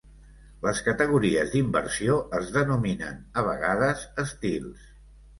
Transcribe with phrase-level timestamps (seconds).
[0.67, 4.89] Las categories d'inversió es denominen a vegades "estils".